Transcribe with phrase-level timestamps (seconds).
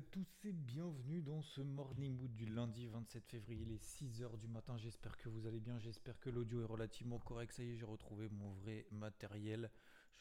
[0.00, 4.76] Tous et bienvenue dans ce Morning Mood du lundi 27 février, les 6h du matin.
[4.78, 7.52] J'espère que vous allez bien, j'espère que l'audio est relativement correct.
[7.52, 9.70] Ça y est, j'ai retrouvé mon vrai matériel.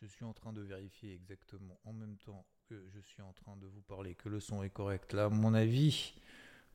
[0.01, 3.55] Je suis en train de vérifier exactement en même temps que je suis en train
[3.57, 5.13] de vous parler que le son est correct.
[5.13, 6.15] Là, à mon avis,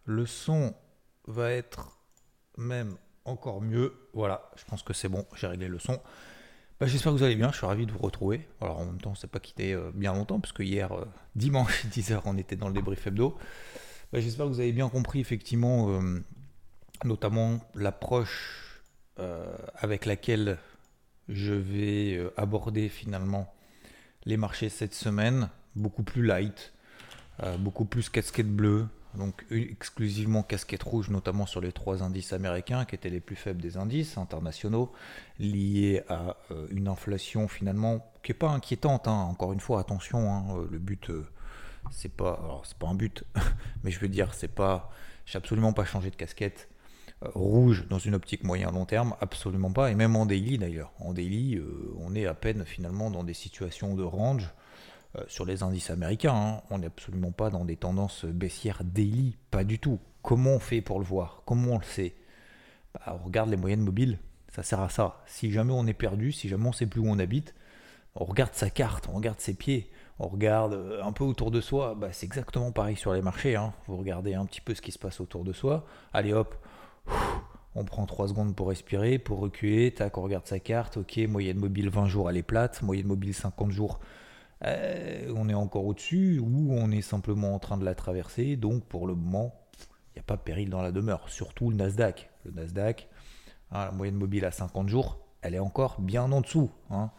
[0.05, 0.73] le son
[1.27, 1.99] va être
[2.57, 4.09] même encore mieux.
[4.13, 6.01] Voilà, je pense que c'est bon, j'ai réglé le son.
[6.83, 8.49] Bah, J'espère que vous allez bien, je suis ravi de vous retrouver.
[8.61, 11.05] Alors en même temps, c'est pas quitté euh, bien longtemps, parce que hier, euh,
[11.37, 13.39] dimanche, 10h, on était dans le débrief hebdo.
[14.13, 16.21] Bah, J'espère que vous avez bien compris, effectivement, euh,
[17.05, 18.83] notamment l'approche
[19.77, 20.59] avec laquelle
[21.29, 23.55] je vais aborder finalement
[24.25, 25.51] les marchés cette semaine.
[25.77, 26.73] Beaucoup plus light,
[27.61, 32.95] beaucoup plus casquette bleue, donc exclusivement casquette rouge, notamment sur les trois indices américains qui
[32.95, 34.93] étaient les plus faibles des indices internationaux,
[35.39, 39.09] liés à euh, une inflation finalement qui n'est pas inquiétante.
[39.09, 39.29] hein.
[39.31, 41.27] Encore une fois, attention, hein, euh, le but, euh,
[41.91, 43.25] c'est pas, c'est pas un but,
[43.85, 44.91] mais je veux dire, c'est pas,
[45.27, 46.69] j'ai absolument pas changé de casquette
[47.21, 50.93] rouge dans une optique moyen long terme, absolument pas, et même en daily d'ailleurs.
[50.99, 51.63] En daily,
[51.99, 54.53] on est à peine finalement dans des situations de range
[55.27, 56.35] sur les indices américains.
[56.35, 56.63] hein.
[56.71, 59.99] On n'est absolument pas dans des tendances baissières daily, pas du tout.
[60.23, 61.43] Comment on fait pour le voir?
[61.45, 62.15] Comment on le sait?
[62.95, 65.23] Bah, On regarde les moyennes mobiles, ça sert à ça.
[65.27, 67.55] Si jamais on est perdu, si jamais on sait plus où on habite,
[68.15, 71.61] on regarde sa carte, on regarde ses pieds, on regarde euh, un peu autour de
[71.61, 71.95] soi.
[71.95, 73.57] Bah, c'est exactement pareil sur les marchés.
[73.57, 73.73] hein.
[73.87, 75.87] Vous regardez un petit peu ce qui se passe autour de soi.
[76.13, 76.55] Allez hop,
[77.75, 81.59] on prend 3 secondes pour respirer, pour reculer, tac, on regarde sa carte, ok, moyenne
[81.59, 83.99] mobile 20 jours, elle est plate, moyenne mobile 50 jours,
[84.65, 88.85] euh, on est encore au-dessus, ou on est simplement en train de la traverser, donc
[88.85, 89.55] pour le moment,
[90.15, 92.31] il n'y a pas de péril dans la demeure, surtout le Nasdaq.
[92.45, 93.09] Le Nasdaq,
[93.71, 96.71] hein, la moyenne mobile à 50 jours, elle est encore bien en dessous.
[96.91, 97.11] hein.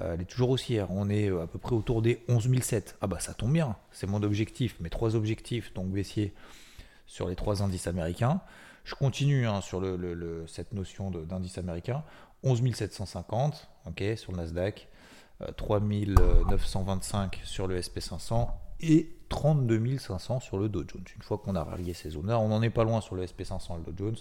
[0.00, 2.96] Euh, elle est toujours haussière, on est euh, à peu près autour des 11 007.
[3.00, 6.34] Ah bah ça tombe bien, c'est mon objectif, mes trois objectifs, donc baissier
[7.06, 8.40] sur les trois indices américains.
[8.84, 9.82] Je continue hein, sur
[10.46, 12.04] cette notion d'indice américain.
[12.42, 14.88] 11 750 ok, sur le Nasdaq,
[15.46, 18.48] euh, 3 925 sur le SP500
[18.80, 21.04] et 32 500 sur le Dow Jones.
[21.16, 23.74] Une fois qu'on a rallié ces zones-là, on n'en est pas loin sur le SP500
[23.74, 24.16] et le Dow Jones.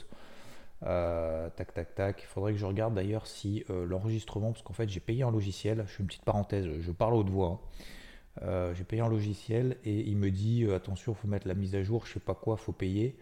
[0.85, 2.21] Euh, tac, tac, tac.
[2.21, 5.31] Il faudrait que je regarde d'ailleurs si euh, l'enregistrement, parce qu'en fait j'ai payé un
[5.31, 7.47] logiciel, je fais une petite parenthèse, je parle haute voix.
[7.47, 7.59] hein.
[8.41, 11.75] Euh, j'ai payé un logiciel et il me dit euh, attention, faut mettre la mise
[11.75, 13.15] à jour, je sais pas quoi, faut payer.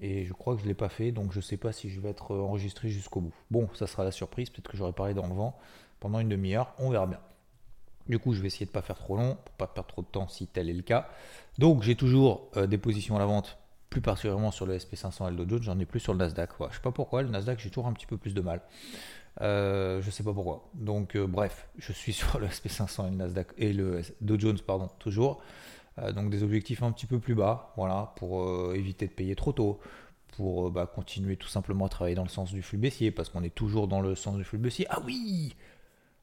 [0.00, 2.08] Et je crois que je l'ai pas fait, donc je sais pas si je vais
[2.10, 3.34] être euh, enregistré jusqu'au bout.
[3.50, 5.58] Bon, ça sera la surprise, peut-être que j'aurai parlé dans le vent
[6.00, 7.20] pendant une demi-heure, on verra bien.
[8.08, 10.06] Du coup, je vais essayer de pas faire trop long, pour pas perdre trop de
[10.08, 11.08] temps si tel est le cas.
[11.58, 15.36] Donc, j'ai toujours euh, des positions à la vente, plus particulièrement sur le SP500 et
[15.36, 16.58] le Dow Jones, j'en ai plus sur le Nasdaq.
[16.58, 18.62] Ouais, je sais pas pourquoi, le Nasdaq, j'ai toujours un petit peu plus de mal.
[19.42, 20.68] Euh, je sais pas pourquoi.
[20.74, 24.58] Donc, euh, bref, je suis sur le SP500 et le Nasdaq et le Dow Jones,
[24.66, 25.40] pardon, toujours.
[25.98, 29.52] Euh, donc, des objectifs un petit peu plus bas, voilà, pour éviter de payer trop
[29.52, 29.78] tôt,
[30.36, 33.42] pour bah, continuer tout simplement à travailler dans le sens du flux baissier, parce qu'on
[33.44, 34.86] est toujours dans le sens du flux baissier.
[34.90, 35.54] Ah oui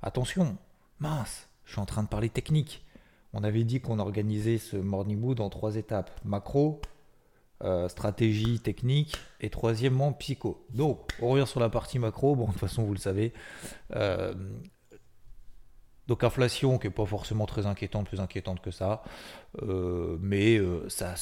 [0.01, 0.57] Attention,
[0.99, 2.85] mince, je suis en train de parler technique.
[3.33, 6.81] On avait dit qu'on organisait ce morning mood en trois étapes macro,
[7.63, 10.63] euh, stratégie technique et troisièmement psycho.
[10.69, 12.35] Donc, on revient sur la partie macro.
[12.35, 13.33] Bon, de toute façon, vous le savez.
[13.95, 14.33] Euh,
[16.07, 19.03] donc, inflation qui n'est pas forcément très inquiétante, plus inquiétante que ça.
[19.63, 21.15] Euh, mais ça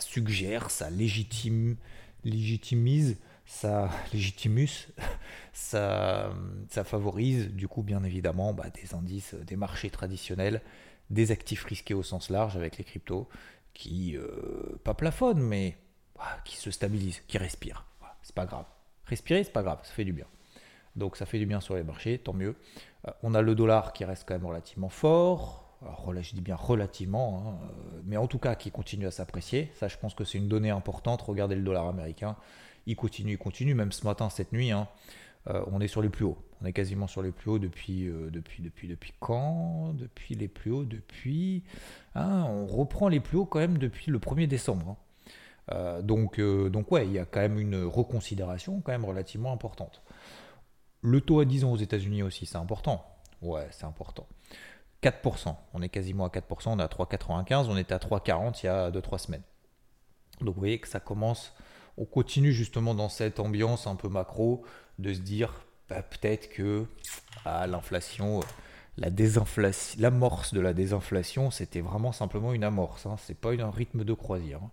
[0.00, 1.76] suggère, ça légitime,
[2.22, 4.88] légitimise, ça légitimus,
[5.52, 6.32] ça,
[6.68, 10.62] ça favorise du coup bien évidemment bah, des indices, des marchés traditionnels,
[11.10, 13.28] des actifs risqués au sens large avec les cryptos
[13.74, 15.76] qui, euh, pas plafonnent, mais
[16.14, 17.84] voilà, qui se stabilisent, qui respirent.
[18.22, 18.66] C'est pas grave.
[19.06, 20.26] Respirer, c'est pas grave, ça fait du bien.
[20.94, 22.54] Donc ça fait du bien sur les marchés, tant mieux.
[23.06, 25.58] Euh, on a le dollar qui reste quand même relativement fort.
[25.82, 29.72] Alors, je dis bien relativement, hein, euh, mais en tout cas qui continue à s'apprécier.
[29.74, 31.22] Ça, je pense que c'est une donnée importante.
[31.22, 32.36] Regardez le dollar américain,
[32.86, 33.74] il continue, il continue.
[33.74, 34.88] Même ce matin, cette nuit, hein,
[35.48, 36.38] euh, on est sur les plus hauts.
[36.60, 39.92] On est quasiment sur les plus hauts depuis, euh, depuis, depuis, depuis quand?
[39.94, 41.64] Depuis les plus hauts, depuis.
[42.14, 44.90] hein, on reprend les plus hauts quand même depuis le 1er décembre.
[44.90, 44.96] hein.
[45.72, 50.02] Euh, donc, donc ouais, il y a quand même une reconsidération quand même relativement importante.
[51.02, 53.04] Le taux à 10 ans aux États-Unis aussi, c'est important.
[53.42, 54.26] Ouais, c'est important.
[55.02, 55.56] 4%.
[55.74, 58.68] On est quasiment à 4%, on est à 3,95, on était à 3,40 il y
[58.68, 59.42] a 2-3 semaines.
[60.40, 61.52] Donc vous voyez que ça commence,
[61.96, 64.64] on continue justement dans cette ambiance un peu macro
[64.98, 66.86] de se dire bah, peut-être que
[67.44, 68.40] à l'inflation,
[68.96, 73.16] la désinflation, l'amorce de la désinflation, c'était vraiment simplement une amorce, hein.
[73.18, 74.60] c'est pas un rythme de croisière.
[74.62, 74.70] Hein.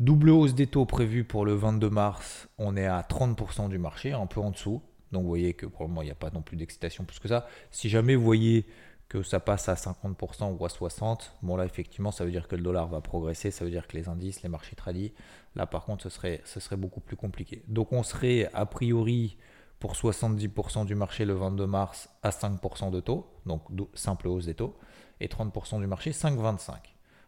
[0.00, 4.12] Double hausse des taux prévue pour le 22 mars, on est à 30% du marché,
[4.12, 4.82] un peu en dessous.
[5.12, 7.18] Donc vous voyez que pour le moment, il n'y a pas non plus d'excitation plus
[7.18, 7.46] que ça.
[7.70, 8.66] Si jamais vous voyez
[9.12, 12.56] que ça passe à 50% ou à 60%, bon là effectivement ça veut dire que
[12.56, 15.12] le dollar va progresser, ça veut dire que les indices, les marchés tradis,
[15.54, 17.62] là par contre ce serait, ce serait beaucoup plus compliqué.
[17.68, 19.36] Donc on serait a priori
[19.80, 23.60] pour 70% du marché le 22 mars à 5% de taux, donc
[23.92, 24.78] simple hausse des taux,
[25.20, 26.76] et 30% du marché 5,25.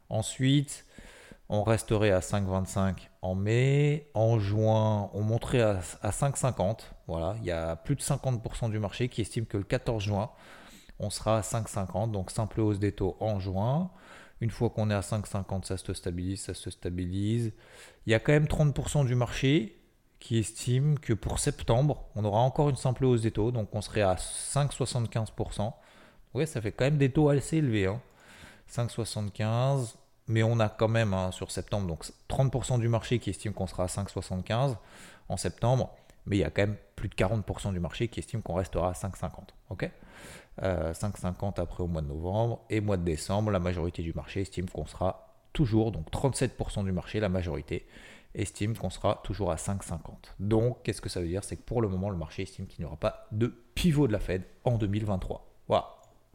[0.09, 0.87] Ensuite,
[1.51, 4.09] on resterait à 5,25 en mai.
[4.15, 6.79] En juin, on monterait à, 5,50.
[7.09, 10.31] Voilà, il y a plus de 50% du marché qui estime que le 14 juin,
[10.99, 12.11] on sera à 5,50.
[12.11, 13.91] Donc simple hausse des taux en juin.
[14.41, 17.53] Une fois qu'on est à 5,50, ça se stabilise, ça se stabilise.
[18.07, 19.81] Il y a quand même 30% du marché
[20.21, 23.53] qui estime que pour septembre, on aura encore une simple hausse des taux.
[23.53, 25.73] Donc on serait à 5,75%.
[26.35, 27.91] Oui, ça fait quand même des taux assez élevés.
[28.71, 29.43] 5,75.
[29.43, 29.85] Hein
[30.27, 33.67] mais on a quand même hein, sur septembre donc 30% du marché qui estime qu'on
[33.67, 34.77] sera à 5,75
[35.29, 35.91] en septembre,
[36.27, 38.91] mais il y a quand même plus de 40% du marché qui estime qu'on restera
[38.91, 39.31] à 5,50.
[39.71, 39.91] Ok?
[40.61, 44.43] 5,50 euh, après au mois de novembre et mois de décembre, la majorité du marché
[44.43, 47.87] estime qu'on sera toujours, donc 37% du marché, la majorité
[48.35, 50.01] estime qu'on sera toujours à 5,50.
[50.41, 51.45] Donc qu'est-ce que ça veut dire?
[51.45, 54.13] C'est que pour le moment, le marché estime qu'il n'y aura pas de pivot de
[54.13, 55.47] la Fed en 2023.
[55.69, 55.87] Voilà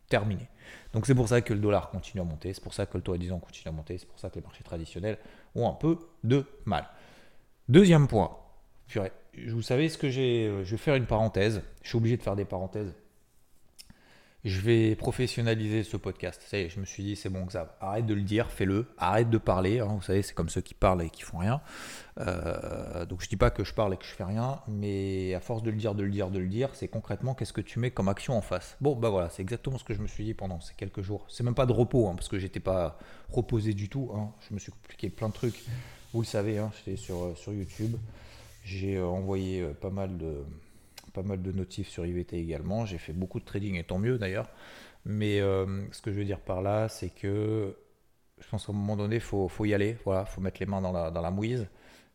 [0.10, 0.50] terminé.
[0.94, 3.04] Donc c'est pour ça que le dollar continue à monter, c'est pour ça que le
[3.04, 5.18] taux à 10 ans continue à monter, c'est pour ça que les marchés traditionnels
[5.56, 6.90] ont un peu de mal.
[7.70, 8.36] Deuxième point,
[9.48, 12.24] vous savez ce que j'ai, euh, je vais faire une parenthèse, je suis obligé de
[12.24, 12.94] faire des parenthèses
[14.46, 16.42] je vais professionnaliser ce podcast.
[16.48, 17.76] Ça y est, je me suis dit, c'est bon, ça.
[17.82, 18.86] Arrête de le dire, fais-le.
[18.98, 19.80] Arrête de parler.
[19.80, 19.90] Hein.
[19.92, 21.60] vous savez, c'est comme ceux qui parlent et qui font rien.
[22.20, 25.42] Euh, donc, je dis pas que je parle et que je fais rien, mais à
[25.42, 27.80] force de le dire, de le dire, de le dire, c'est concrètement qu'est-ce que tu
[27.80, 28.78] mets comme action en face?
[28.80, 31.26] Bon, bah voilà, c'est exactement ce que je me suis dit pendant ces quelques jours.
[31.28, 32.98] C'est même pas de repos, hein, parce que j'étais pas
[33.30, 34.10] reposé du tout.
[34.16, 34.32] Hein.
[34.48, 35.66] Je me suis compliqué plein de trucs.
[36.14, 37.98] Vous le savez, j'étais sur, euh, sur YouTube.
[38.64, 40.44] J'ai euh, envoyé pas mal de
[41.10, 42.86] pas mal de notifs sur IVT également.
[42.86, 44.50] J'ai fait beaucoup de trading et tant mieux d'ailleurs.
[45.06, 47.76] Mais euh, ce que je veux dire par là, c'est que
[48.40, 49.98] je pense qu'à un moment donné, il faut, y aller.
[50.06, 51.68] Voilà, faut mettre les mains dans la, mouise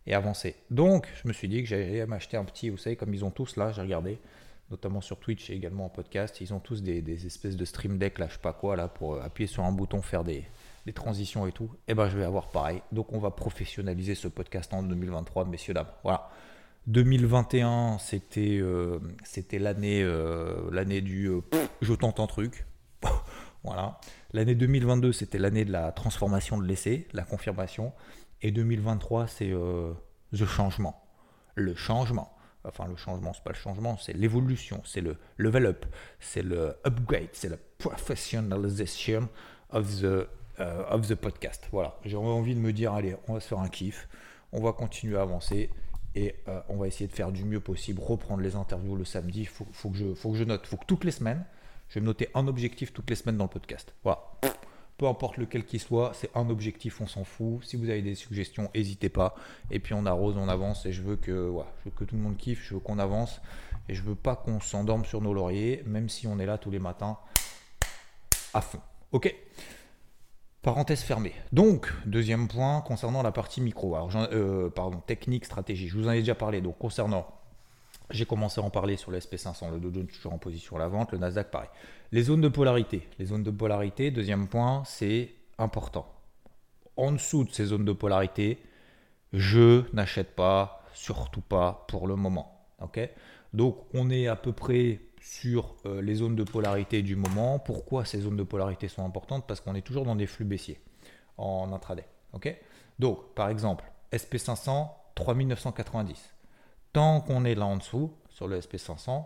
[0.06, 0.56] et avancer.
[0.70, 3.30] Donc, je me suis dit que j'allais m'acheter un petit, vous savez, comme ils ont
[3.30, 4.18] tous là, j'ai regardé,
[4.70, 8.18] notamment sur Twitch et également en podcast, ils ont tous des, espèces de stream deck,
[8.18, 10.44] là, je sais pas quoi, là, pour appuyer sur un bouton, faire des,
[10.86, 11.70] des transitions et tout.
[11.88, 12.82] Et eh ben, je vais avoir pareil.
[12.92, 15.88] Donc, on va professionnaliser ce podcast en 2023, messieurs, dames.
[16.02, 16.30] Voilà.
[16.86, 21.40] 2021, c'était euh, c'était l'année euh, du euh,
[21.80, 22.66] je tente un truc.
[23.64, 23.98] voilà.
[24.32, 27.92] L'année 2022, c'était l'année de la transformation de l'essai, la confirmation.
[28.42, 29.96] Et 2023, c'est le
[30.46, 31.02] changement.
[31.54, 32.36] Le changement.
[32.66, 35.86] Enfin, le changement, c'est pas le changement, c'est l'évolution, c'est le level up,
[36.18, 39.28] c'est le upgrade, c'est la professionalisation
[39.70, 40.26] of the,
[40.58, 41.68] of the podcast.
[41.72, 41.98] Voilà.
[42.04, 44.08] J'ai envie de me dire, allez, on va se faire un kiff,
[44.52, 45.70] on va continuer à avancer
[46.14, 49.40] et euh, on va essayer de faire du mieux possible, reprendre les interviews le samedi.
[49.40, 51.44] Il faut, que je, note, il faut que toutes les semaines,
[51.88, 53.94] je vais me noter un objectif toutes les semaines dans le podcast.
[54.04, 54.20] Voilà.
[54.96, 57.64] Peu importe lequel qu'il soit, c'est un objectif, on s'en fout.
[57.64, 59.34] Si vous avez des suggestions, n'hésitez pas.
[59.72, 60.86] Et puis on arrose, on avance.
[60.86, 63.40] Et je veux que, je veux que tout le monde kiffe, je veux qu'on avance.
[63.88, 66.70] Et je veux pas qu'on s'endorme sur nos lauriers, même si on est là tous
[66.70, 67.18] les matins
[68.54, 68.80] à fond.
[69.10, 69.34] Ok?
[70.64, 71.34] Parenthèse fermée.
[71.52, 73.96] Donc, deuxième point concernant la partie micro.
[73.96, 75.88] Alors, euh, pardon, technique, stratégie.
[75.88, 76.62] Je vous en ai déjà parlé.
[76.62, 77.26] Donc, concernant,
[78.08, 80.78] j'ai commencé à en parler sur le SP500, le Dow Jones toujours en position à
[80.78, 81.68] la vente, le Nasdaq pareil.
[82.12, 83.06] Les zones de polarité.
[83.18, 86.10] Les zones de polarité, deuxième point, c'est important.
[86.96, 88.58] En dessous de ces zones de polarité,
[89.34, 92.66] je n'achète pas, surtout pas pour le moment.
[93.52, 97.58] Donc, on est à peu près sur euh, les zones de polarité du moment.
[97.58, 99.46] Pourquoi ces zones de polarité sont importantes?
[99.46, 100.78] Parce qu'on est toujours dans des flux baissiers
[101.38, 102.04] en intraday.
[102.34, 102.54] ok?
[102.98, 106.34] Donc, par exemple, SP500, 3990.
[106.92, 109.24] Tant qu'on est là en dessous, sur le SP500,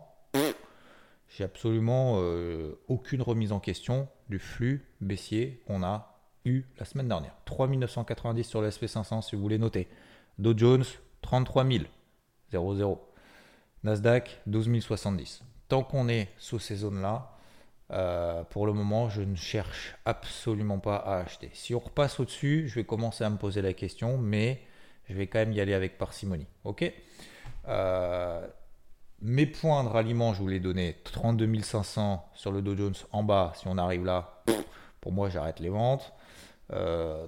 [1.29, 7.09] j'ai absolument euh, aucune remise en question du flux baissier qu'on a eu la semaine
[7.09, 7.35] dernière.
[7.45, 9.89] 3990 sur le SP500 si vous voulez noter.
[10.39, 10.85] Dow Jones,
[11.23, 11.85] 33 000.
[13.83, 17.31] Nasdaq, 12 070 tant qu'on est sous ces zones-là,
[17.91, 21.51] euh, pour le moment, je ne cherche absolument pas à acheter.
[21.55, 24.63] Si on repasse au-dessus, je vais commencer à me poser la question, mais
[25.09, 26.47] je vais quand même y aller avec parcimonie.
[26.65, 26.93] Ok?
[27.69, 28.47] Euh,
[29.21, 33.23] Mes points de ralliement, je vous les donnais 32 500 sur le Dow Jones en
[33.23, 33.53] bas.
[33.57, 34.43] Si on arrive là,
[35.01, 36.13] pour moi, j'arrête les ventes.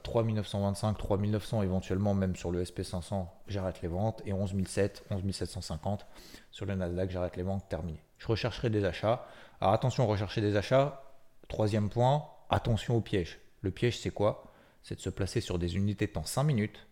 [0.02, 4.22] 3925, 3900 éventuellement même sur le SP500, j'arrête les ventes.
[4.26, 6.06] Et 11700, 11750
[6.50, 8.02] sur le Nasdaq, j'arrête les ventes, terminé.
[8.20, 9.26] Je rechercherai des achats.
[9.60, 11.02] Alors attention, rechercher des achats.
[11.48, 13.40] Troisième point, attention au piège.
[13.62, 14.52] Le piège, c'est quoi?
[14.82, 16.86] C'est de se placer sur des unités de temps 5 minutes,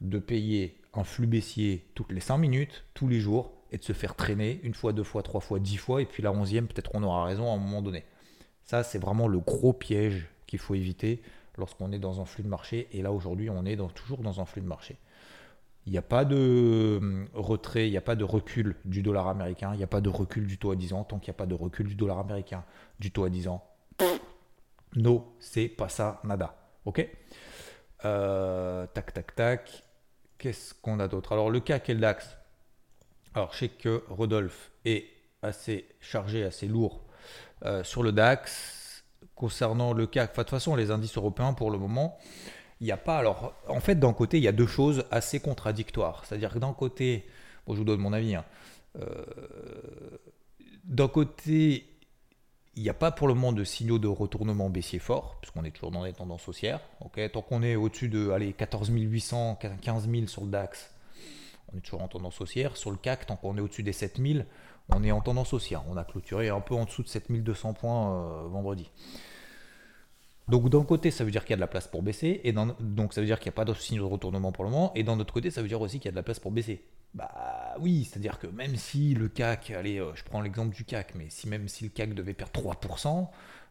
[0.00, 3.92] de payer un flux baissier toutes les 5 minutes, tous les jours, et de se
[3.92, 6.90] faire traîner une fois, deux fois, trois fois, dix fois, et puis la onzième, peut-être
[6.94, 8.04] on aura raison à un moment donné.
[8.64, 11.22] Ça, c'est vraiment le gros piège qu'il faut éviter
[11.56, 12.88] lorsqu'on est dans un flux de marché.
[12.92, 14.96] Et là, aujourd'hui, on est toujours dans un flux de marché.
[15.86, 19.28] Il n'y a pas de hum, retrait, il n'y a pas de recul du dollar
[19.28, 21.04] américain, il n'y a pas de recul du taux à 10 ans.
[21.04, 22.64] Tant qu'il n'y a pas de recul du dollar américain,
[22.98, 23.64] du taux à 10 ans,
[24.96, 26.54] no, c'est pas ça, nada.
[26.84, 27.06] Ok?
[28.04, 29.84] Euh, Tac, tac, tac.
[30.38, 31.32] Qu'est-ce qu'on a d'autre?
[31.32, 32.36] Alors, le CAC et le DAX.
[33.34, 35.06] Alors, je sais que Rodolphe est
[35.42, 37.04] assez chargé, assez lourd
[37.64, 41.78] euh, sur le DAX concernant le CAC, de toute façon, les indices européens, pour le
[41.78, 42.18] moment,
[42.80, 43.18] il n'y a pas.
[43.18, 46.24] Alors, en fait, d'un côté, il y a deux choses assez contradictoires.
[46.24, 47.26] C'est-à-dire que d'un côté,
[47.66, 48.44] bon, je vous donne mon avis, hein,
[48.98, 49.24] euh,
[50.84, 51.86] d'un côté,
[52.76, 55.70] il n'y a pas pour le moment de signaux de retournement baissier fort, puisqu'on est
[55.70, 56.80] toujours dans des tendances haussières.
[57.32, 60.94] Tant qu'on est au-dessus de allez, 14 800, 15 000 sur le DAX,
[61.72, 62.76] on est toujours en tendance haussière.
[62.76, 64.46] Sur le CAC, tant qu'on est au-dessus des 7000,
[64.88, 65.82] on est en tendance haussière.
[65.88, 68.90] On a clôturé un peu en dessous de 7200 points euh, vendredi.
[70.50, 72.52] Donc d'un côté, ça veut dire qu'il y a de la place pour baisser, et
[72.52, 74.92] donc ça veut dire qu'il n'y a pas de signe de retournement pour le moment,
[74.96, 76.50] et d'un autre côté, ça veut dire aussi qu'il y a de la place pour
[76.50, 76.84] baisser.
[77.14, 81.14] Bah oui, c'est-à-dire que même si le CAC, allez, euh, je prends l'exemple du CAC,
[81.14, 83.28] mais si même si le CAC devait perdre 3%,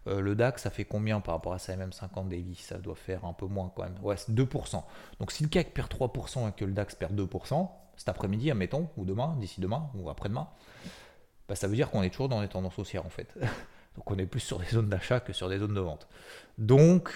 [0.07, 2.55] euh, le DAX, ça fait combien par rapport à sa MM50 daily?
[2.55, 3.95] Ça doit faire un peu moins quand même.
[4.01, 4.83] Ouais, c'est 2%.
[5.19, 8.89] Donc si le CAC perd 3% et que le DAX perd 2%, cet après-midi, admettons,
[8.95, 10.47] ou demain, d'ici demain, ou après-demain,
[11.49, 13.33] bah, ça veut dire qu'on est toujours dans les tendances haussières en fait.
[13.95, 16.07] Donc on est plus sur des zones d'achat que sur des zones de vente.
[16.57, 17.11] Donc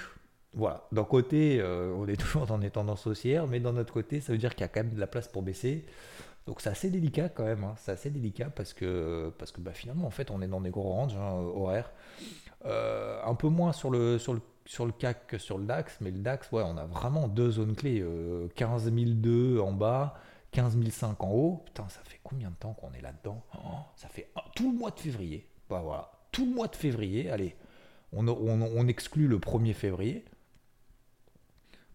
[0.53, 4.21] voilà, d'un côté, euh, on est toujours dans des tendances haussières, mais d'un autre côté,
[4.21, 5.85] ça veut dire qu'il y a quand même de la place pour baisser.
[6.45, 7.73] Donc c'est assez délicat quand même, hein.
[7.77, 10.71] c'est assez délicat parce que, parce que bah, finalement, en fait, on est dans des
[10.71, 11.91] gros ranges hein, horaires.
[12.65, 14.17] Euh, un peu moins sur le,
[14.99, 17.99] CAC que sur le DAX, mais le DAX, ouais, on a vraiment deux zones clés.
[18.01, 20.15] Euh, 15 002 en bas,
[20.51, 21.61] 15 005 en haut.
[21.65, 23.43] Putain, ça fait combien de temps qu'on est là-dedans?
[23.55, 25.47] Oh, Ça fait tout le mois de février.
[25.69, 27.29] Bah voilà, tout le mois de février.
[27.29, 27.55] Allez,
[28.11, 30.25] on, exclut le 1er février.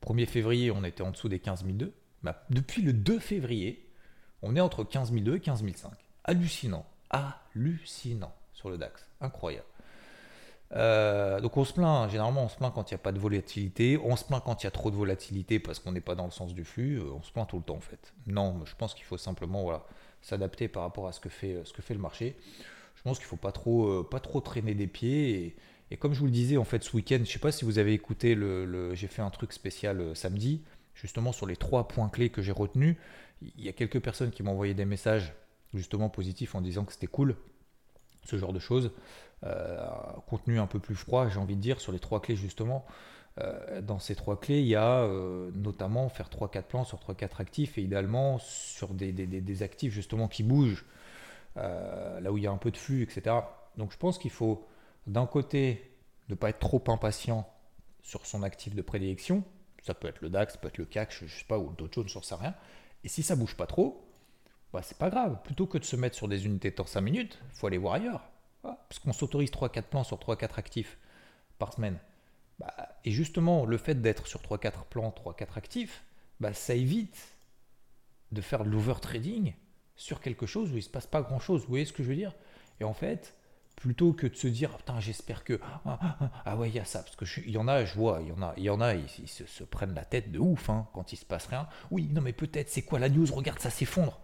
[0.07, 1.93] 1er février, on était en dessous des 15 002.
[2.23, 3.87] Bah, depuis le 2 février,
[4.41, 5.93] on est entre 15 002 et 15 005.
[6.25, 6.87] Hallucinant.
[7.11, 9.07] Hallucinant sur le DAX.
[9.21, 9.67] Incroyable.
[10.73, 13.19] Euh, donc on se plaint, généralement on se plaint quand il n'y a pas de
[13.19, 16.15] volatilité, on se plaint quand il y a trop de volatilité parce qu'on n'est pas
[16.15, 18.13] dans le sens du flux, euh, on se plaint tout le temps en fait.
[18.27, 19.83] Non, je pense qu'il faut simplement
[20.21, 22.37] s'adapter par rapport à ce que fait le marché.
[22.99, 25.57] Je pense qu'il ne faut pas trop, euh, pas trop traîner des pieds.
[25.91, 27.65] Et, comme je vous le disais en fait ce week-end, je ne sais pas si
[27.65, 30.63] vous avez écouté, le, j'ai fait un truc spécial samedi,
[30.95, 32.97] justement sur les trois points clés que j'ai retenus.
[33.41, 35.33] Il y a quelques personnes qui m'ont envoyé des messages
[35.73, 37.37] justement positifs en disant que c'était cool,
[38.25, 38.91] ce genre de choses.
[39.45, 39.87] Euh,
[40.27, 42.85] contenu un peu plus froid, j'ai envie de dire, sur les trois clés justement.
[43.41, 47.41] Euh, dans ces trois clés, il y a euh, notamment faire 3-4 plans sur 3-4
[47.41, 50.85] actifs et idéalement sur des, des, actifs justement qui bougent,
[52.21, 53.37] là où il y a un peu de flux, etc.
[53.77, 54.67] Donc je pense qu'il faut
[55.07, 55.91] d'un côté
[56.29, 57.49] ne pas être trop impatient
[58.03, 59.45] sur son actif de prédilection.
[59.83, 61.73] Ça peut être le DAX, ça peut être le CAC, je, ne sais pas, ou
[61.73, 62.55] d'autres choses, j'en sais rien.
[63.05, 64.09] Et si ça bouge pas trop,
[64.73, 65.39] bah, c'est pas grave.
[65.45, 67.95] Plutôt que de se mettre sur des unités de temps 5 minutes, faut aller voir
[67.95, 68.23] ailleurs.
[68.63, 70.99] Parce qu'on s'autorise 3-4 plans sur 3-4 actifs
[71.59, 71.99] par semaine.
[72.59, 72.75] Bah,
[73.05, 76.05] et justement, le fait d'être sur 3-4 plans, 3-4 actifs,
[76.41, 77.37] bah, ça évite
[78.33, 79.55] de faire de l'overtrading
[79.99, 81.63] sur quelque chose où il ne se passe pas grand-chose.
[81.63, 82.33] Vous voyez ce que je veux dire?
[82.81, 83.35] Et en fait,
[83.77, 86.81] plutôt que de se dire putain j'espère que ah, ah, ah, ah ouais il y
[86.81, 88.95] a ça parce que y en a je vois il y en a en a
[88.95, 92.21] ils, se, prennent la tête de ouf hein, quand il se passe rien oui non
[92.21, 93.27] mais peut-être c'est quoi la news?
[93.33, 94.21] Regarde ça s'effondre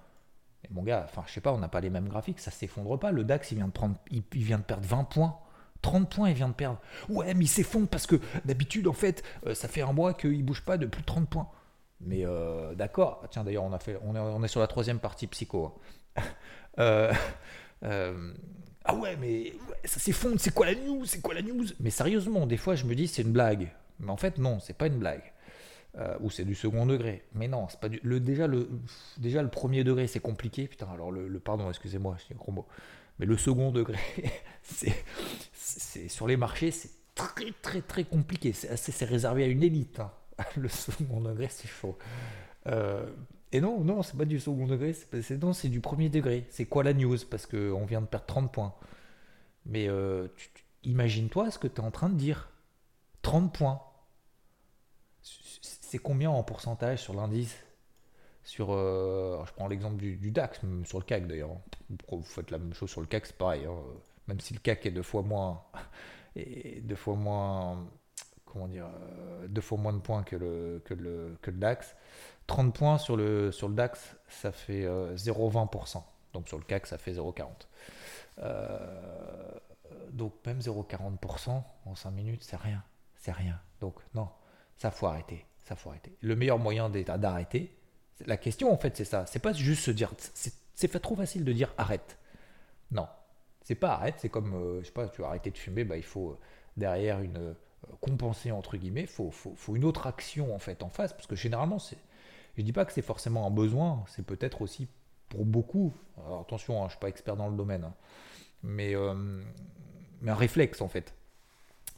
[0.71, 3.11] mon gars, enfin, je sais pas, on n'a pas les mêmes graphiques, ça s'effondre pas.
[3.11, 5.39] Le DAX, il vient de perdre 20 points.
[5.83, 6.81] 30 points, il vient de perdre.
[7.09, 10.43] Ouais, mais il s'effondre parce que d'habitude, en fait, euh, ça fait un mois qu'il
[10.43, 11.49] bouge pas de plus de 30 points.
[12.01, 13.25] Mais euh, d'accord.
[13.31, 15.73] Tiens, d'ailleurs, on, a fait, on, est, sur la troisième partie psycho.
[16.17, 16.23] Hein.
[17.83, 18.33] Euh,
[18.87, 19.53] ah ouais, mais
[19.85, 21.05] ça s'effondre, c'est quoi la news?
[21.05, 21.67] C'est quoi la news?
[21.81, 23.71] Mais sérieusement, des fois, je me dis, c'est une blague.
[24.01, 25.35] Mais en fait, non, c'est pas une blague.
[25.97, 27.23] Euh, ou c'est du second degré.
[27.35, 28.01] Mais non, c'est pas du.
[28.03, 28.69] Le, déjà, le,
[29.19, 30.67] déjà, le premier degré, c'est compliqué.
[30.67, 32.67] Putain, alors le, pardon, excusez-moi, c'est un gros mot.
[33.19, 33.99] Mais le second degré,
[34.63, 38.53] c'est sur les marchés, c'est très, très, très compliqué.
[38.53, 40.01] C'est réservé à une élite.
[40.01, 40.11] Hein.
[40.57, 41.97] Le second degré, c'est chaud.
[42.67, 43.07] Euh,
[43.53, 46.47] Et non, non, c'est pas du second degré, c'est non, c'est du premier degré.
[46.51, 47.19] C'est quoi la news?
[47.31, 48.75] Parce qu'on vient de perdre 30 points.
[49.67, 50.29] Mais euh,
[50.83, 52.51] imagine-toi ce que tu es en train de dire.
[53.23, 53.81] 30 points.
[55.23, 57.57] C'est combien en pourcentage sur l'indice?
[58.43, 61.57] Sur, euh, je prends l'exemple du, DAX, sur le CAC d'ailleurs.
[62.11, 63.65] Vous faites la même chose sur le CAC, c'est pareil.
[63.65, 63.75] Hein.
[64.29, 65.65] Même si le CAC est deux fois moins,
[66.37, 67.89] et deux fois moins,
[68.55, 71.95] comment dire, euh, deux fois moins de points que le, DAX.
[72.47, 75.97] 30 points sur le, DAX, ça fait 0,20%.
[75.97, 76.01] Euh,
[76.33, 77.45] donc sur le CAC, ça fait 0,40%.
[80.13, 82.83] donc même 0,40% en 5 minutes, c'est rien.
[83.17, 83.61] C'est rien.
[83.81, 84.29] Donc non,
[84.77, 85.45] ça faut arrêter.
[85.65, 86.17] Ça faut arrêter.
[86.21, 87.77] Le meilleur moyen d'arrêter,
[88.27, 89.27] la question, en fait, c'est ça.
[89.27, 90.13] C'est pas juste se dire.
[90.75, 92.19] C'est trop facile de dire arrête.
[92.91, 93.07] Non.
[93.63, 94.17] C'est pas arrête.
[94.19, 96.39] C'est comme, euh, je sais pas, tu vas arrêter de fumer, bah, il faut euh,
[96.77, 97.55] derrière une euh,
[98.01, 99.03] compenser entre guillemets.
[99.03, 101.13] Il faut, faut, une autre action en fait en face.
[101.13, 101.99] Parce que généralement, c'est.
[102.57, 104.05] Je dis pas que c'est forcément un besoin.
[104.09, 104.89] C'est peut-être aussi
[105.29, 105.93] pour beaucoup.
[106.25, 107.85] Alors, attention, hein, je suis pas expert dans le domaine.
[107.85, 107.95] Hein.
[108.63, 108.95] mais,
[110.21, 111.15] mais un réflexe en fait.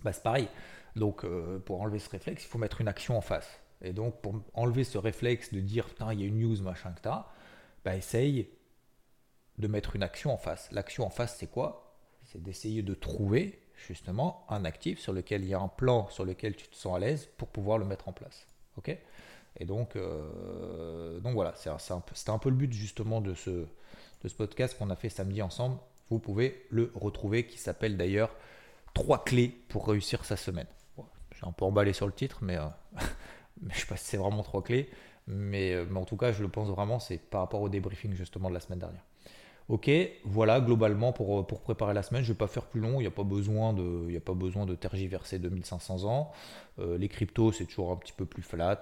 [0.03, 0.49] Bah, c'est pareil.
[0.95, 1.27] Donc,
[1.67, 3.61] pour enlever ce réflexe, il faut mettre une action en face.
[3.83, 6.93] Et donc, pour enlever ce réflexe de dire, putain, il y a une news, machin
[6.93, 7.27] que t'as,
[7.85, 8.49] bah, essaye
[9.59, 10.71] de mettre une action en face.
[10.73, 11.97] L'action en face, c'est quoi?
[12.25, 16.25] C'est d'essayer de trouver, justement, un actif sur lequel il y a un plan sur
[16.25, 18.47] lequel tu te sens à l'aise pour pouvoir le mettre en place.
[18.77, 18.97] Ok?
[19.59, 22.03] Et donc, euh, donc voilà, un, un,
[22.33, 25.79] un, peu le but, justement, de ce, de ce podcast qu'on a fait samedi ensemble.
[26.11, 28.35] Vous pouvez le retrouver, qui s'appelle d'ailleurs
[28.95, 30.67] Trois clés pour réussir sa semaine.
[31.35, 32.57] J'ai un peu emballé sur le titre, mais.
[32.57, 32.67] Euh,
[33.63, 34.89] mais je sais pas si c'est vraiment trois clés.
[35.27, 38.15] Mais, euh, mais, en tout cas, je le pense vraiment, c'est par rapport au débriefing
[38.15, 39.03] justement de la semaine dernière.
[39.69, 39.91] Ok,
[40.25, 43.01] voilà, globalement, pour, euh, pour préparer la semaine, je ne vais pas faire plus long,
[43.01, 46.31] il n'y a, pas besoin de, a pas besoin de tergiverser 2500 ans.
[46.79, 48.81] Euh, les cryptos, c'est toujours un petit peu plus flat,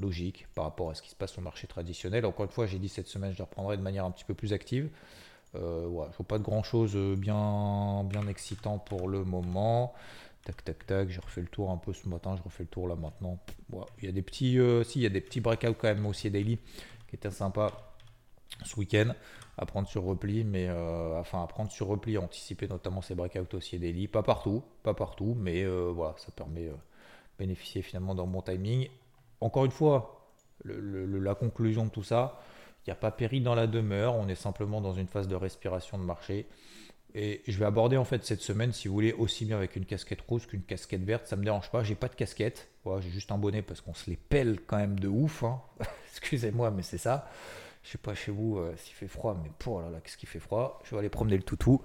[0.00, 2.24] logique, par rapport à ce qui se passe au marché traditionnel.
[2.24, 4.34] Encore une fois, j'ai dit cette semaine, je les reprendrai de manière un petit peu
[4.34, 4.88] plus active.
[5.54, 9.94] Euh, ouais, je vois pas de grand chose bien, bien excitant pour le moment.
[10.44, 12.86] Tac, tac, tac, j'ai refait le tour un peu ce matin, je refais le tour
[12.86, 13.38] là maintenant.
[13.98, 16.30] il y a des petits, euh, si, y a des petits breakouts quand même aussi
[16.30, 16.58] daily
[17.08, 17.93] qui étaient sympas
[18.62, 19.12] ce week-end
[19.56, 23.78] à prendre sur repli, mais euh, enfin à sur repli, anticiper notamment ces breakouts aussi
[23.78, 24.08] daily.
[24.08, 26.72] Pas partout, pas partout, mais euh, voilà, ça permet de
[27.38, 28.88] bénéficier finalement d'un bon timing.
[29.40, 30.30] Encore une fois,
[30.64, 32.40] la conclusion de tout ça,
[32.86, 35.34] il n'y a pas péril dans la demeure, on est simplement dans une phase de
[35.34, 36.46] respiration de marché.
[37.16, 39.84] Et je vais aborder en fait cette semaine, si vous voulez, aussi bien avec une
[39.84, 41.28] casquette rouge qu'une casquette verte.
[41.28, 41.84] Ça me dérange pas.
[41.84, 42.68] J'ai pas de casquette.
[43.00, 45.44] j'ai juste un bonnet parce qu'on se les pèle quand même de ouf.
[45.44, 45.60] Hein.
[46.10, 47.30] Excusez-moi, mais c'est ça.
[47.84, 50.28] Je sais pas chez vous euh, s'il fait froid, mais pour oh là qu'est-ce qu'il
[50.28, 50.80] fait froid.
[50.84, 51.82] Je vais aller promener le toutou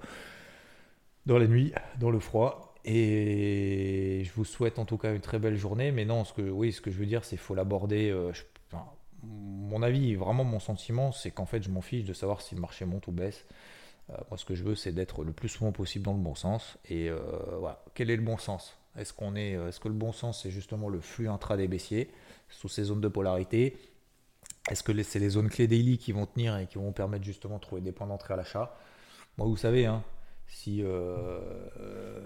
[1.26, 2.74] dans la nuit, dans le froid.
[2.86, 5.92] Et je vous souhaite en tout cas une très belle journée.
[5.92, 8.08] Mais non, ce que, oui, ce que je veux dire, c'est qu'il faut l'aborder.
[8.10, 8.32] Euh,
[9.22, 12.62] mon avis, vraiment mon sentiment, c'est qu'en fait, je m'en fiche de savoir si le
[12.62, 13.44] marché monte ou baisse.
[14.08, 16.34] Euh, moi, ce que je veux, c'est d'être le plus souvent possible dans le bon
[16.34, 16.78] sens.
[16.88, 17.10] Et
[17.58, 18.78] voilà, quel est le bon sens?
[18.96, 22.10] Est-ce que le bon sens, c'est justement le flux intraday baissier
[22.48, 23.76] sous ces zones de polarité?
[24.68, 27.56] Est-ce que c'est les zones clés daily qui vont tenir et qui vont permettre justement
[27.56, 28.76] de trouver des points d'entrée à l'achat?
[29.38, 30.02] Moi, vous savez, hein,
[30.46, 30.84] si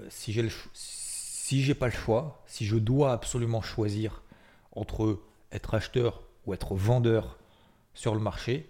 [0.09, 4.23] si j'ai si pas le choix, si je dois absolument choisir
[4.73, 5.21] entre
[5.53, 7.39] être acheteur ou être vendeur
[7.95, 8.69] sur le marché,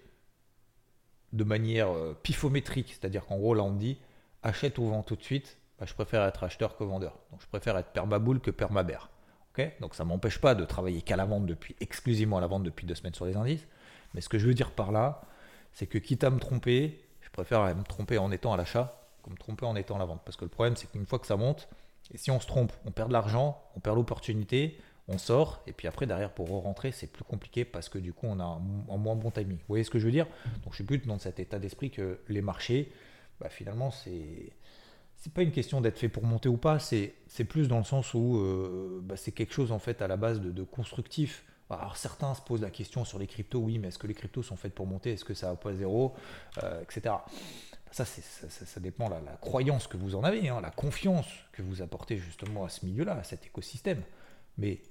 [1.33, 3.99] de manière euh, pifométrique, c'est-à-dire qu'en gros là on me dit
[4.43, 7.19] achète ou vends tout de suite, bah, je préfère être acheteur que vendeur.
[7.31, 9.11] Donc je préfère être permaboule que permabère.
[9.81, 12.63] Donc ça ne m'empêche pas de travailler qu'à la vente depuis exclusivement à la vente
[12.63, 13.67] depuis deux semaines sur les indices.
[14.15, 15.23] Mais ce que je veux dire par là,
[15.73, 19.31] c'est que quitte à me tromper, je préfère me tromper en étant à l'achat que
[19.31, 20.23] me tromper en étant à la vente.
[20.25, 21.69] Parce que le problème c'est qu'une fois que ça monte,
[22.13, 25.73] et si on se trompe, on perd de l'argent, on perd l'opportunité, on sort, et
[25.73, 28.97] puis après, derrière, pour rentrer, c'est plus compliqué parce que du coup, on a un,
[28.97, 29.59] moins bon timing.
[29.59, 30.27] Vous voyez ce que je veux dire?
[30.63, 32.91] Donc, je suis plus dans cet état d'esprit que les marchés,
[33.41, 34.53] bah, finalement, c'est.
[35.17, 37.15] C'est pas une question d'être fait pour monter ou pas, c'est
[37.49, 40.41] plus dans le sens où euh, bah, c'est quelque chose en fait à la base
[40.41, 41.45] de, constructif.
[41.71, 44.43] Alors certains se posent la question sur les cryptos, oui, mais est-ce que les cryptos
[44.43, 45.13] sont faites pour monter?
[45.15, 46.15] Est-ce que ça va pas zéro?
[46.63, 47.15] Euh, Etc.
[47.91, 51.81] Ça, ça, dépend la, la, croyance que vous en avez, hein, la confiance que vous
[51.81, 54.03] apportez justement à ce milieu-là, à cet écosystème.
[54.59, 54.83] Mais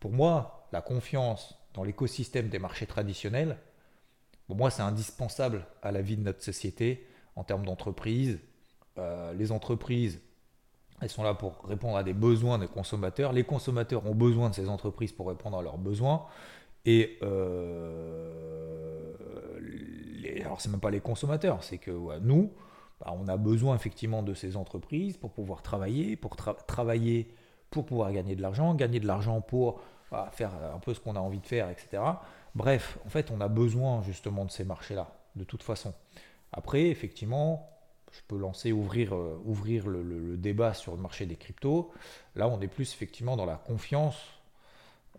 [0.00, 3.56] pour moi, la confiance dans l'écosystème des marchés traditionnels,
[4.46, 8.40] pour moi, c'est indispensable à la vie de notre société en termes d'entreprise.
[8.98, 10.20] Euh, les entreprises,
[11.00, 13.32] elles sont là pour répondre à des besoins des consommateurs.
[13.32, 16.26] Les consommateurs ont besoin de ces entreprises pour répondre à leurs besoins.
[16.84, 18.32] Et euh,
[19.60, 22.52] les, alors, c'est même pas les consommateurs, c'est que nous,
[23.00, 27.32] bah, on a besoin effectivement de ces entreprises pour pouvoir travailler, pour travailler
[27.70, 29.80] pour pouvoir gagner de l'argent, gagner de l'argent pour
[30.32, 32.02] faire un peu ce qu'on a envie de faire, etc.
[32.54, 35.94] Bref, en fait, on a besoin justement de ces marchés-là, de toute façon.
[36.52, 37.70] Après, effectivement,
[38.12, 41.92] je peux lancer, ouvrir, euh, ouvrir le, débat sur le marché des cryptos.
[42.34, 44.16] Là, on est plus effectivement dans la confiance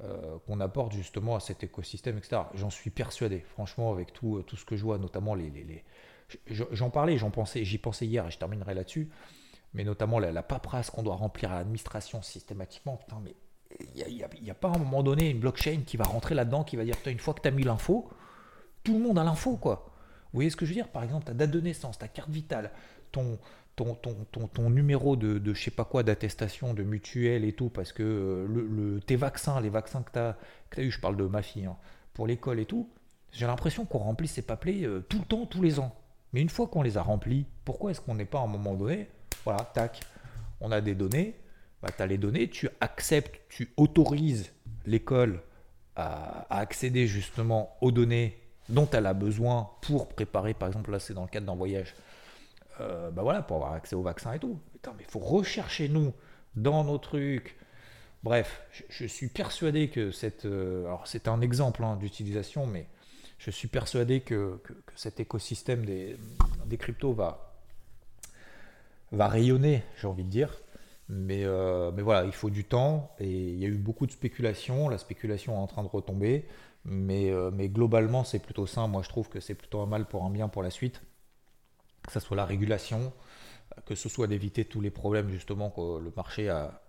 [0.03, 2.43] euh, qu'on apporte justement à cet écosystème, etc.
[2.53, 5.49] J'en suis persuadé, franchement, avec tout, euh, tout ce que je vois, notamment les.
[5.49, 5.83] les,
[6.47, 9.09] J'en parlais, j'en pensais, j'y pensais hier et je terminerai là-dessus,
[9.73, 12.95] mais notamment la, paperasse qu'on doit remplir à l'administration systématiquement.
[12.95, 13.35] Putain, mais
[13.95, 16.77] il n'y a, pas à un moment donné une blockchain qui va rentrer là-dedans, qui
[16.77, 18.09] va dire, une fois que tu as mis l'info,
[18.83, 19.90] tout le monde a l'info, quoi.
[20.33, 20.87] Vous voyez ce que je veux dire?
[20.87, 22.71] Par exemple, ta date de naissance, ta carte vitale,
[23.11, 23.37] ton,
[23.75, 27.69] ton, ton, ton, numéro de, de je sais pas quoi, d'attestation, de mutuelle et tout,
[27.69, 31.25] parce que euh, le, tes vaccins, les vaccins que tu as, eu, je parle de
[31.25, 31.77] ma fille, hein,
[32.13, 32.89] pour l'école et tout,
[33.31, 35.95] j'ai l'impression qu'on remplit ces papiers euh, tout le temps, tous les ans.
[36.33, 38.75] Mais une fois qu'on les a remplis, pourquoi est-ce qu'on n'est pas à un moment
[38.75, 39.09] donné,
[39.43, 40.01] voilà, tac,
[40.61, 41.35] on a des données,
[41.81, 44.53] bah, tu as les données, tu acceptes, tu autorises
[44.85, 45.41] l'école
[45.95, 51.13] à accéder justement aux données dont elle a besoin pour préparer, par exemple, là c'est
[51.13, 51.95] dans le cadre d'un voyage,
[52.79, 54.59] euh, bah voilà, pour avoir accès au vaccin et tout.
[54.85, 56.13] mais il faut rechercher nous
[56.55, 57.57] dans nos trucs.
[58.23, 60.45] Bref, je, suis persuadé que cette.
[60.45, 62.87] Euh, alors c'est un exemple hein, d'utilisation, mais
[63.39, 64.59] je suis persuadé que,
[64.95, 66.17] cet écosystème des,
[66.67, 67.55] des cryptos va,
[69.11, 70.61] va rayonner, j'ai envie de dire.
[71.13, 74.13] Mais, euh, mais voilà, il faut du temps et il y a eu beaucoup de
[74.13, 74.87] spéculation.
[74.87, 76.45] La spéculation est en train de retomber.
[76.85, 78.87] Mais, euh, mais globalement, c'est plutôt sain.
[78.87, 81.01] Moi, je trouve que c'est plutôt un mal pour un bien pour la suite.
[82.05, 83.13] Que ce soit la régulation,
[83.85, 86.81] que ce soit d'éviter tous les problèmes justement que le marché a,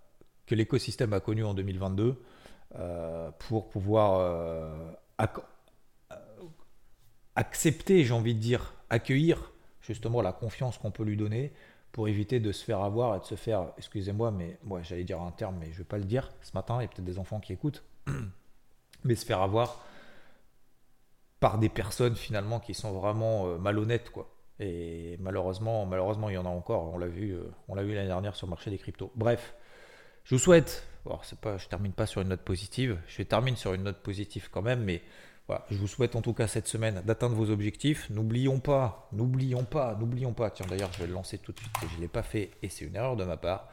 [0.47, 2.21] que l'écosystème a connu en 2022,
[2.75, 4.91] euh, pour pouvoir euh,
[7.35, 9.51] accepter, j'ai envie de dire, accueillir
[9.81, 11.53] justement la confiance qu'on peut lui donner
[11.91, 15.21] pour éviter de se faire avoir et de se faire, excusez-moi, mais moi j'allais dire
[15.21, 17.05] un terme, mais je ne vais pas le dire ce matin, il y a peut-être
[17.05, 17.83] des enfants qui écoutent,
[19.03, 19.83] mais se faire avoir
[21.39, 24.29] par des personnes finalement qui sont vraiment euh, malhonnêtes quoi.
[24.59, 26.93] Et malheureusement, malheureusement, il y en a encore.
[26.93, 29.11] On l'a vu, euh, on l'a vu l'année dernière sur le marché des cryptos.
[29.15, 29.55] Bref,
[30.23, 30.87] je vous souhaite.
[31.05, 32.97] Bon, c'est pas, je termine pas sur une note positive.
[33.07, 35.01] Je termine sur une note positive quand même, mais
[35.47, 38.09] voilà, je vous souhaite en tout cas cette semaine d'atteindre vos objectifs.
[38.09, 40.49] N'oublions pas, n'oublions pas, n'oublions pas.
[40.49, 41.73] Tiens, d'ailleurs, je vais le lancer tout de suite.
[41.93, 43.67] Je l'ai pas fait et c'est une erreur de ma part.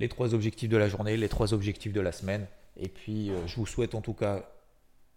[0.00, 2.46] Les trois objectifs de la journée, les trois objectifs de la semaine.
[2.76, 4.44] Et puis, euh, je vous souhaite en tout cas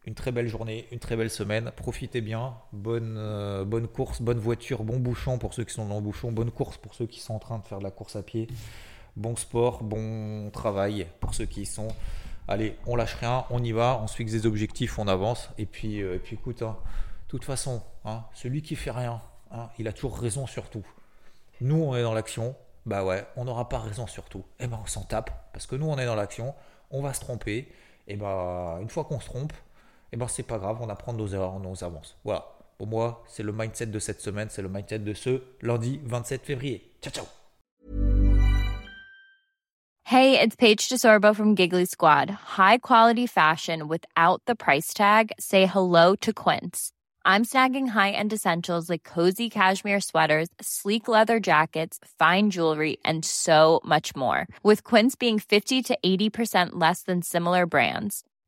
[0.06, 1.72] une très belle journée, une très belle semaine.
[1.76, 2.56] Profitez bien.
[2.74, 6.32] Bonne, euh, bonne course, bonne voiture, bon bouchon pour ceux qui sont dans le bouchon.
[6.32, 8.48] Bonne course pour ceux qui sont en train de faire de la course à pied.
[9.16, 11.90] Bon sport, bon travail pour ceux qui y sont.
[12.48, 15.50] Allez, on lâche rien, on y va, on se fixe des objectifs, on avance.
[15.58, 16.78] Et puis, euh, et puis écoute, hein,
[17.26, 20.86] de toute façon, hein, celui qui fait rien, hein, il a toujours raison sur tout.
[21.62, 22.56] Nous, on est dans l'action.
[22.88, 24.44] Bah ouais, on n'aura pas raison sur tout.
[24.60, 25.30] Eh ben, on s'en tape.
[25.54, 26.56] Parce que nous, on est dans l'action.
[26.90, 27.72] On va se tromper.
[28.08, 29.54] Et bah, une fois qu'on se trompe,
[30.14, 32.18] eh ben c'est pas grave, on apprend nos erreurs, on avance.
[32.24, 32.46] Voilà.
[32.78, 36.46] Pour moi, c'est le mindset de cette semaine, c'est le mindset de ce lundi 27
[36.46, 36.92] février.
[37.02, 37.26] Ciao ciao.
[40.04, 42.30] Hey, it's Paige DeSorbo from Giggly Squad.
[42.30, 45.32] High quality fashion without the price tag.
[45.40, 46.92] Say hello to Quince.
[47.24, 53.80] I'm snagging high-end essentials like cozy cashmere sweaters, sleek leather jackets, fine jewelry, and so
[53.86, 54.48] much more.
[54.64, 58.24] With Quince being 50 to 80% less than similar brands